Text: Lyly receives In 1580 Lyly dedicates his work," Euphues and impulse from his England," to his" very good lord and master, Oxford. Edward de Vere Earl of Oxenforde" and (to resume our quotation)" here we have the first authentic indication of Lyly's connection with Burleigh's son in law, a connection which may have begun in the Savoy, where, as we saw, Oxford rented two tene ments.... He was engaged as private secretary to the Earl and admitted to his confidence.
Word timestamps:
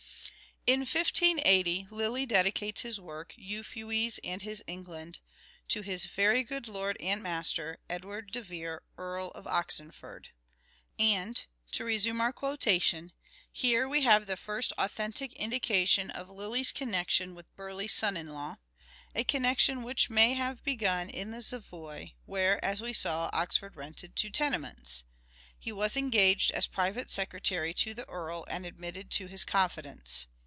Lyly 0.67 0.81
receives 0.81 0.93
In 0.93 1.01
1580 1.39 1.87
Lyly 1.89 2.25
dedicates 2.27 2.81
his 2.83 3.01
work," 3.01 3.33
Euphues 3.35 4.19
and 4.23 4.43
impulse 4.43 4.43
from 4.43 4.47
his 4.47 4.63
England," 4.67 5.19
to 5.69 5.81
his" 5.81 6.05
very 6.19 6.43
good 6.43 6.67
lord 6.67 6.97
and 6.99 7.19
master, 7.23 7.71
Oxford. 7.71 7.93
Edward 7.95 8.31
de 8.31 8.41
Vere 8.43 8.83
Earl 8.95 9.29
of 9.31 9.45
Oxenforde" 9.45 10.27
and 10.99 11.43
(to 11.71 11.83
resume 11.83 12.21
our 12.21 12.31
quotation)" 12.31 13.11
here 13.51 13.89
we 13.89 14.01
have 14.01 14.27
the 14.27 14.37
first 14.37 14.71
authentic 14.77 15.33
indication 15.33 16.11
of 16.11 16.29
Lyly's 16.29 16.71
connection 16.71 17.33
with 17.33 17.53
Burleigh's 17.55 17.91
son 17.91 18.15
in 18.15 18.29
law, 18.31 18.57
a 19.15 19.23
connection 19.23 19.81
which 19.81 20.11
may 20.11 20.35
have 20.35 20.63
begun 20.63 21.09
in 21.09 21.31
the 21.31 21.41
Savoy, 21.41 22.13
where, 22.27 22.63
as 22.63 22.81
we 22.81 22.93
saw, 22.93 23.31
Oxford 23.33 23.75
rented 23.75 24.15
two 24.15 24.29
tene 24.29 24.61
ments.... 24.61 25.05
He 25.57 25.71
was 25.71 25.97
engaged 25.97 26.51
as 26.51 26.67
private 26.67 27.09
secretary 27.09 27.73
to 27.73 27.95
the 27.95 28.07
Earl 28.07 28.45
and 28.47 28.63
admitted 28.65 29.09
to 29.13 29.25
his 29.25 29.43
confidence. 29.43 30.27